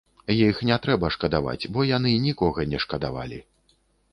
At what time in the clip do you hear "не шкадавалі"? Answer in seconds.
2.73-3.39